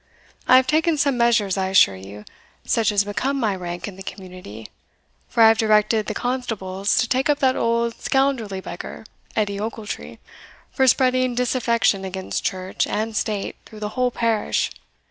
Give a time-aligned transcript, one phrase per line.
[0.47, 2.25] I have taken some measures, I assure you,
[2.65, 4.67] such as become my rank in the community;
[5.29, 10.17] for I have directed the constables to take up that old scoundrelly beggar, Edie Ochiltree,
[10.71, 14.71] for spreading disaffection against church and state through the whole parish.